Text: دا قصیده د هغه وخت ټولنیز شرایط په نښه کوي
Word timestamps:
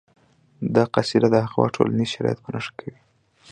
دا 0.75 0.83
قصیده 0.93 1.27
د 1.31 1.35
هغه 1.45 1.55
وخت 1.61 1.73
ټولنیز 1.77 2.09
شرایط 2.13 2.39
په 2.41 2.49
نښه 2.55 2.71
کوي 2.79 2.97